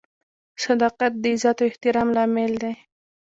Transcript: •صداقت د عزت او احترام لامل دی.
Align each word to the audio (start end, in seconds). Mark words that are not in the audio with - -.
•صداقت 0.63 1.11
د 1.23 1.25
عزت 1.33 1.57
او 1.61 1.67
احترام 1.69 2.07
لامل 2.15 2.51
دی. 2.61 2.73